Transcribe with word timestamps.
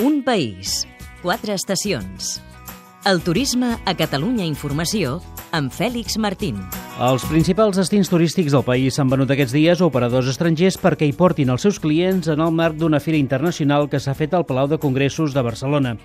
Un 0.00 0.22
país, 0.24 0.86
quatre 1.20 1.52
estacions. 1.52 2.40
El 3.04 3.18
turisme 3.20 3.74
a 3.84 3.92
Catalunya 3.92 4.46
Informació 4.48 5.18
amb 5.52 5.74
Fèlix 5.76 6.16
Martín. 6.16 6.56
Els 7.04 7.26
principals 7.28 7.76
destins 7.76 8.08
turístics 8.08 8.54
del 8.56 8.64
país 8.64 8.96
s'han 8.96 9.10
venut 9.12 9.28
aquests 9.28 9.52
dies 9.52 9.82
a 9.82 9.88
operadors 9.90 10.30
estrangers 10.32 10.78
perquè 10.80 11.04
hi 11.04 11.12
portin 11.18 11.52
els 11.52 11.66
seus 11.66 11.76
clients 11.84 12.30
en 12.32 12.40
el 12.40 12.54
marc 12.56 12.78
d'una 12.80 13.02
fira 13.04 13.20
internacional 13.20 13.90
que 13.92 14.00
s'ha 14.00 14.16
fet 14.16 14.32
al 14.32 14.46
Palau 14.48 14.70
de 14.72 14.78
Congressos 14.80 15.36
de 15.36 15.44
Barcelona. 15.44 15.98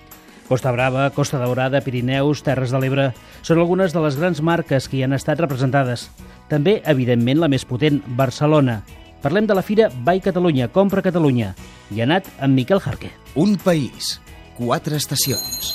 Costa 0.49 0.75
Brava, 0.75 1.07
Costa 1.15 1.39
Daurada, 1.39 1.79
Pirineus, 1.79 2.43
Terres 2.43 2.75
de 2.75 2.83
l'Ebre 2.83 3.07
són 3.47 3.63
algunes 3.63 3.95
de 3.95 4.03
les 4.03 4.19
grans 4.19 4.43
marques 4.43 4.89
que 4.91 4.99
hi 4.99 5.05
han 5.07 5.15
estat 5.15 5.39
representades. 5.39 6.09
També, 6.51 6.81
evidentment, 6.83 7.39
la 7.39 7.47
més 7.47 7.63
potent, 7.63 8.03
Barcelona. 8.19 8.81
Parlem 9.23 9.47
de 9.47 9.55
la 9.55 9.63
fira 9.63 9.87
Vai 10.03 10.19
Catalunya, 10.19 10.67
Compra 10.67 11.01
Catalunya. 11.01 11.55
Hi 11.93 11.99
ha 12.01 12.05
anat 12.07 12.25
amb 12.41 12.57
Miquel 12.57 12.79
Jarque. 12.81 13.11
Un 13.37 13.51
país, 13.61 14.15
quatre 14.57 14.97
estacions. 14.97 15.67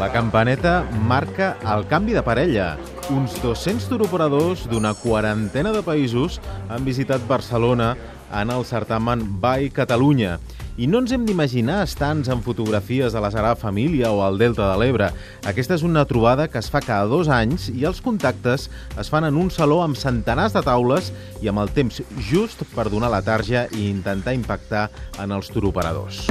La 0.00 0.10
campaneta 0.10 0.72
marca 1.06 1.52
el 1.76 1.86
canvi 1.86 2.18
de 2.18 2.24
parella. 2.26 2.66
Uns 3.14 3.38
200 3.38 3.86
turoperadors 3.92 4.66
d'una 4.66 4.96
quarantena 4.98 5.70
de 5.70 5.84
països 5.86 6.40
han 6.66 6.82
visitat 6.82 7.22
Barcelona 7.30 7.92
en 8.34 8.50
el 8.50 8.66
certamen 8.66 9.22
Vai 9.38 9.70
Catalunya. 9.70 10.40
I 10.74 10.88
no 10.90 10.98
ens 10.98 11.12
hem 11.14 11.22
d'imaginar 11.22 11.84
estants 11.84 12.26
amb 12.32 12.42
fotografies 12.42 13.14
de 13.14 13.20
la 13.22 13.28
Sagrada 13.30 13.54
Família 13.54 14.10
o 14.10 14.24
al 14.26 14.40
Delta 14.40 14.66
de 14.72 14.80
l'Ebre. 14.80 15.12
Aquesta 15.46 15.76
és 15.78 15.84
una 15.86 16.02
trobada 16.10 16.48
que 16.50 16.58
es 16.58 16.66
fa 16.66 16.82
cada 16.82 17.06
dos 17.06 17.30
anys 17.30 17.68
i 17.70 17.86
els 17.86 18.02
contactes 18.02 18.66
es 18.98 19.12
fan 19.12 19.28
en 19.30 19.38
un 19.38 19.54
saló 19.54 19.84
amb 19.84 19.94
centenars 19.94 20.58
de 20.58 20.64
taules 20.66 21.12
i 21.38 21.52
amb 21.52 21.62
el 21.62 21.70
temps 21.78 22.02
just 22.18 22.66
per 22.74 22.90
donar 22.90 23.14
la 23.14 23.22
tarja 23.22 23.68
i 23.70 23.86
intentar 23.86 24.34
impactar 24.34 24.88
en 25.22 25.38
els 25.38 25.54
turoperadors. 25.54 26.24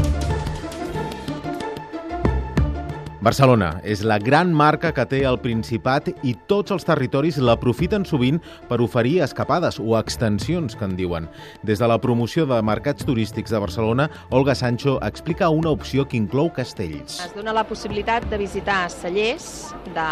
Barcelona 3.24 3.78
és 3.88 4.02
la 4.04 4.18
gran 4.20 4.50
marca 4.52 4.90
que 4.92 5.06
té 5.08 5.22
el 5.24 5.38
Principat 5.40 6.10
i 6.28 6.34
tots 6.52 6.74
els 6.76 6.84
territoris 6.84 7.38
l'aprofiten 7.40 8.04
sovint 8.04 8.42
per 8.68 8.82
oferir 8.84 9.22
escapades 9.24 9.78
o 9.80 9.96
extensions, 9.96 10.76
que 10.76 10.84
en 10.84 10.98
diuen. 10.98 11.30
Des 11.64 11.80
de 11.80 11.88
la 11.88 12.02
promoció 12.04 12.44
de 12.50 12.58
mercats 12.68 13.08
turístics 13.08 13.54
de 13.54 13.62
Barcelona, 13.64 14.10
Olga 14.30 14.56
Sancho 14.60 14.98
explica 15.08 15.48
una 15.48 15.72
opció 15.72 16.04
que 16.04 16.20
inclou 16.20 16.52
castells. 16.52 17.22
Es 17.24 17.32
dona 17.32 17.56
la 17.56 17.64
possibilitat 17.64 18.28
de 18.28 18.42
visitar 18.42 18.90
cellers 18.92 19.72
de, 19.86 20.10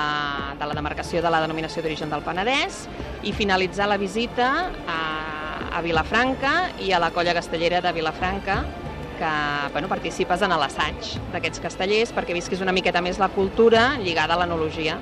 de 0.62 0.70
la 0.72 0.78
demarcació 0.78 1.20
de 1.20 1.34
la 1.36 1.42
denominació 1.44 1.84
d'origen 1.84 2.16
del 2.16 2.24
Penedès 2.24 2.86
i 3.28 3.36
finalitzar 3.36 3.90
la 3.92 4.00
visita 4.00 4.54
a, 4.88 5.02
a 5.68 5.84
Vilafranca 5.84 6.72
i 6.80 6.96
a 6.96 7.04
la 7.04 7.12
colla 7.12 7.36
castellera 7.36 7.84
de 7.84 7.92
Vilafranca, 7.92 8.62
que 9.22 9.72
bueno, 9.72 9.88
participes 9.88 10.42
en 10.42 10.50
l'assaig 10.58 11.12
d'aquests 11.30 11.62
castellers 11.62 12.10
perquè 12.16 12.34
visquis 12.34 12.64
una 12.66 12.74
miqueta 12.74 13.04
més 13.06 13.20
la 13.22 13.30
cultura 13.30 13.92
lligada 14.02 14.34
a 14.34 14.42
l'enologia. 14.42 14.98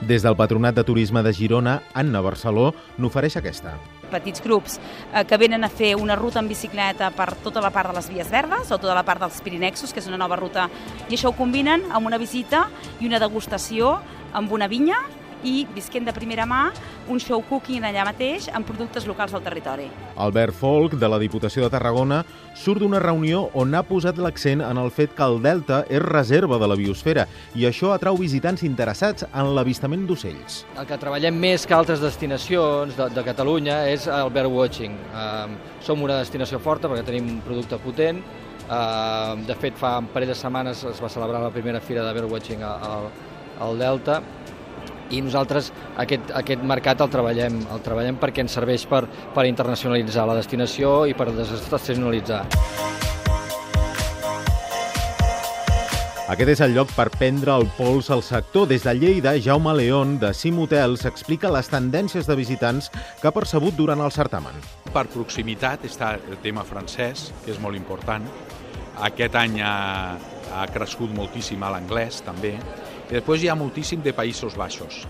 Des 0.00 0.24
del 0.24 0.36
Patronat 0.36 0.78
de 0.78 0.84
Turisme 0.88 1.20
de 1.20 1.34
Girona, 1.36 1.74
Anna 1.92 2.22
Barceló 2.24 2.70
n'ofereix 2.96 3.36
aquesta. 3.36 3.74
Petits 4.08 4.40
grups 4.40 4.78
eh, 4.80 5.26
que 5.28 5.36
venen 5.36 5.68
a 5.68 5.68
fer 5.68 5.92
una 6.00 6.16
ruta 6.16 6.40
en 6.40 6.48
bicicleta 6.48 7.10
per 7.12 7.34
tota 7.44 7.60
la 7.60 7.68
part 7.74 7.92
de 7.92 7.98
les 7.98 8.08
vies 8.08 8.32
verdes 8.32 8.72
o 8.72 8.80
tota 8.80 8.96
la 8.96 9.04
part 9.04 9.20
dels 9.20 9.42
Pirinexos, 9.44 9.92
que 9.92 10.00
és 10.00 10.08
una 10.08 10.18
nova 10.18 10.40
ruta, 10.40 10.70
i 11.10 11.18
això 11.18 11.34
ho 11.34 11.36
combinen 11.36 11.84
amb 11.92 12.08
una 12.08 12.18
visita 12.18 12.70
i 12.98 13.12
una 13.12 13.20
degustació 13.20 13.98
amb 14.32 14.56
una 14.56 14.70
vinya 14.72 15.02
i 15.44 15.66
visquent 15.74 16.06
de 16.06 16.14
primera 16.16 16.46
mà 16.46 16.70
un 17.10 17.20
show 17.22 17.42
cooking 17.48 17.84
allà 17.86 18.04
mateix 18.06 18.48
amb 18.54 18.66
productes 18.68 19.06
locals 19.08 19.32
del 19.34 19.42
territori. 19.44 19.88
Albert 20.20 20.54
Folk, 20.56 20.96
de 21.00 21.08
la 21.08 21.18
Diputació 21.22 21.64
de 21.64 21.70
Tarragona, 21.72 22.22
surt 22.54 22.82
d'una 22.82 23.00
reunió 23.02 23.46
on 23.58 23.74
ha 23.74 23.82
posat 23.86 24.18
l'accent 24.20 24.62
en 24.64 24.80
el 24.80 24.90
fet 24.94 25.14
que 25.16 25.26
el 25.26 25.40
Delta 25.42 25.82
és 25.88 26.02
reserva 26.04 26.58
de 26.60 26.68
la 26.70 26.76
biosfera 26.78 27.26
i 27.58 27.66
això 27.68 27.94
atrau 27.94 28.18
visitants 28.20 28.62
interessats 28.66 29.26
en 29.30 29.54
l'avistament 29.56 30.06
d'ocells. 30.08 30.64
El 30.76 30.86
que 30.86 31.00
treballem 31.00 31.40
més 31.40 31.66
que 31.66 31.76
altres 31.76 32.02
destinacions 32.04 32.96
de, 32.98 33.08
de 33.14 33.26
Catalunya 33.26 33.82
és 33.90 34.06
el 34.10 34.30
birdwatching. 34.34 34.94
Um, 35.10 35.58
som 35.80 36.02
una 36.04 36.20
destinació 36.20 36.60
forta 36.62 36.90
perquè 36.90 37.06
tenim 37.06 37.36
un 37.38 37.42
producte 37.46 37.80
potent, 37.80 38.22
Uh, 38.70 39.34
de 39.48 39.54
fet, 39.58 39.74
fa 39.74 39.96
un 39.98 40.06
parell 40.14 40.30
de 40.30 40.34
setmanes 40.38 40.84
es 40.86 41.00
va 41.02 41.08
celebrar 41.10 41.40
la 41.42 41.48
primera 41.50 41.80
fira 41.82 42.04
de 42.06 42.12
birdwatching 42.14 42.60
al, 42.62 43.08
al 43.58 43.80
Delta 43.80 44.20
i 45.10 45.20
nosaltres 45.24 45.72
aquest, 46.00 46.30
aquest 46.36 46.62
mercat 46.66 47.00
el 47.02 47.10
treballem, 47.12 47.60
el 47.72 47.82
treballem 47.84 48.20
perquè 48.20 48.44
ens 48.44 48.54
serveix 48.56 48.86
per, 48.90 49.04
per 49.34 49.46
internacionalitzar 49.48 50.26
la 50.28 50.38
destinació 50.38 51.04
i 51.10 51.16
per 51.18 51.30
desestacionalitzar. 51.34 52.44
Aquest 56.30 56.50
és 56.52 56.60
el 56.62 56.76
lloc 56.76 56.92
per 56.94 57.08
prendre 57.10 57.56
el 57.58 57.64
pols 57.74 58.06
al 58.14 58.20
sector. 58.22 58.68
Des 58.70 58.84
de 58.86 58.92
Lleida, 58.94 59.32
Jaume 59.42 59.72
León, 59.74 60.12
de 60.22 60.28
Sim 60.30 60.60
Hotels, 60.62 61.02
explica 61.08 61.50
les 61.50 61.66
tendències 61.66 62.28
de 62.28 62.36
visitants 62.38 62.86
que 62.94 63.26
ha 63.26 63.32
percebut 63.34 63.74
durant 63.74 63.98
el 63.98 64.14
certamen. 64.14 64.54
Per 64.94 65.08
proximitat 65.10 65.88
està 65.88 66.12
el 66.20 66.38
tema 66.38 66.62
francès, 66.62 67.32
que 67.42 67.50
és 67.50 67.58
molt 67.58 67.74
important. 67.74 68.28
Aquest 69.10 69.34
any 69.42 69.58
ha, 69.58 69.74
ha 70.54 70.68
crescut 70.70 71.10
moltíssim 71.18 71.66
l'anglès, 71.66 72.22
també. 72.22 72.54
I 73.10 73.18
després 73.18 73.42
hi 73.42 73.48
ha 73.50 73.58
moltíssim 73.58 74.04
de 74.04 74.14
Països 74.14 74.54
Baixos. 74.54 75.02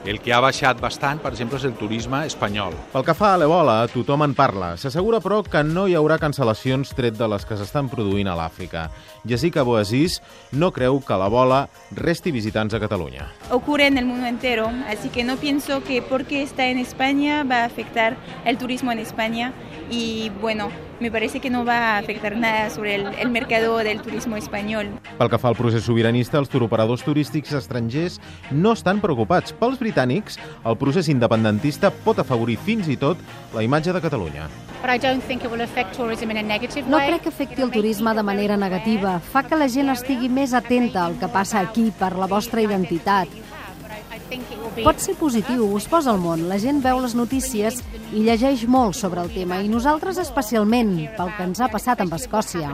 El 0.00 0.16
que 0.24 0.32
ha 0.32 0.40
baixat 0.40 0.78
bastant, 0.80 1.18
per 1.20 1.34
exemple, 1.34 1.58
és 1.60 1.64
el 1.68 1.74
turisme 1.76 2.22
espanyol. 2.24 2.72
Pel 2.92 3.04
que 3.04 3.14
fa 3.16 3.34
a 3.34 3.38
l'Ebola, 3.40 3.82
tothom 3.92 4.24
en 4.24 4.32
parla. 4.36 4.70
S'assegura, 4.80 5.20
però, 5.20 5.42
que 5.44 5.60
no 5.64 5.86
hi 5.88 5.96
haurà 5.96 6.16
cancel·lacions 6.20 6.94
tret 6.96 7.18
de 7.18 7.28
les 7.28 7.44
que 7.44 7.58
s'estan 7.60 7.90
produint 7.92 8.30
a 8.32 8.36
l'Àfrica. 8.38 8.86
Jessica 9.28 9.64
Boasís 9.64 10.22
no 10.56 10.70
creu 10.72 11.02
que 11.04 11.18
l'Ebola 11.20 11.66
resti 11.96 12.32
visitants 12.32 12.76
a 12.76 12.80
Catalunya. 12.80 13.28
Ocurre 13.52 13.88
en 13.88 13.98
el 13.98 14.08
mundo 14.08 14.26
entero, 14.26 14.70
así 14.88 15.10
que 15.10 15.24
no 15.24 15.36
pienso 15.36 15.82
que 15.84 16.00
porque 16.00 16.42
está 16.42 16.68
en 16.68 16.78
España 16.78 17.44
va 17.44 17.62
a 17.62 17.66
afectar 17.66 18.16
el 18.46 18.56
turismo 18.56 18.92
en 18.92 19.00
España 19.00 19.52
y 19.90 20.30
bueno, 20.40 20.70
me 21.00 21.10
parece 21.10 21.40
que 21.40 21.50
no 21.50 21.64
va 21.64 21.96
a 21.96 21.98
afectar 21.98 22.36
nada 22.36 22.70
sobre 22.70 22.94
el, 22.94 23.06
el 23.18 23.30
mercado 23.30 23.76
del 23.78 24.00
turismo 24.00 24.36
español. 24.36 24.88
Pel 25.18 25.28
que 25.28 25.38
fa 25.38 25.48
al 25.50 25.56
procés 25.58 25.82
sobiranista, 25.84 26.38
els 26.38 26.48
turoperadors 26.48 27.02
turístics 27.04 27.52
estrangers 27.58 28.20
no 28.50 28.72
estan 28.76 29.00
preocupats. 29.02 29.52
Pels 29.52 29.80
britànics, 29.82 30.38
el 30.64 30.76
procés 30.78 31.08
independentista 31.10 31.90
pot 31.90 32.18
afavorir 32.22 32.58
fins 32.62 32.88
i 32.88 32.96
tot 33.00 33.18
la 33.54 33.62
imatge 33.66 33.92
de 33.92 34.00
Catalunya. 34.00 34.48
No 34.80 34.86
crec 36.98 37.22
que 37.22 37.28
afecti 37.28 37.62
el 37.62 37.70
turisme 37.70 38.14
de 38.14 38.22
manera 38.22 38.56
negativa. 38.56 39.20
Fa 39.20 39.42
que 39.42 39.56
la 39.58 39.68
gent 39.68 39.90
estigui 39.92 40.28
més 40.32 40.54
atenta 40.54 41.04
al 41.04 41.18
que 41.20 41.28
passa 41.28 41.60
aquí 41.60 41.92
per 41.98 42.16
la 42.16 42.26
vostra 42.30 42.62
identitat. 42.62 43.28
Pot 44.84 45.00
ser 45.02 45.16
positiu, 45.18 45.64
us 45.74 45.86
posa 45.90 46.12
al 46.12 46.20
món. 46.22 46.46
La 46.48 46.58
gent 46.62 46.80
veu 46.84 47.00
les 47.02 47.16
notícies 47.18 47.80
i 48.14 48.22
llegeix 48.24 48.62
molt 48.70 48.96
sobre 48.98 49.22
el 49.24 49.30
tema, 49.34 49.60
i 49.60 49.68
nosaltres 49.70 50.20
especialment, 50.22 50.94
pel 51.18 51.32
que 51.36 51.46
ens 51.48 51.60
ha 51.60 51.70
passat 51.72 52.02
amb 52.04 52.14
Escòcia. 52.16 52.72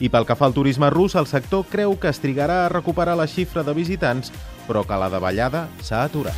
I 0.00 0.10
pel 0.10 0.26
que 0.28 0.36
fa 0.38 0.48
al 0.48 0.56
turisme 0.56 0.90
rus, 0.94 1.16
el 1.20 1.28
sector 1.30 1.66
creu 1.70 1.98
que 2.00 2.10
es 2.10 2.20
trigarà 2.22 2.64
a 2.64 2.72
recuperar 2.72 3.16
la 3.20 3.28
xifra 3.28 3.62
de 3.62 3.76
visitants, 3.76 4.32
però 4.68 4.84
que 4.88 4.98
la 5.00 5.10
davallada 5.12 5.68
s'ha 5.84 6.04
aturat. 6.08 6.34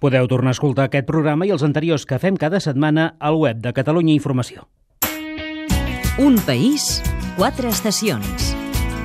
Podeu 0.00 0.26
tornar 0.32 0.54
a 0.54 0.56
escoltar 0.56 0.86
aquest 0.88 1.04
programa 1.06 1.44
i 1.44 1.50
els 1.52 1.62
anteriors 1.62 2.06
que 2.08 2.18
fem 2.18 2.38
cada 2.40 2.60
setmana 2.64 3.14
al 3.20 3.36
web 3.36 3.60
de 3.60 3.74
Catalunya 3.76 4.16
Informació. 4.16 4.64
Un 6.18 6.40
país, 6.46 7.02
quatre 7.36 7.68
estacions. 7.68 8.49